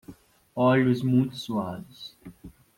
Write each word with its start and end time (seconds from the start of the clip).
Olhos 0.55 1.03
muito 1.03 1.35
suaves 1.37 2.17